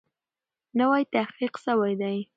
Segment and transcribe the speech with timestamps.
[0.79, 2.15] نوی تحقیق سوی دی.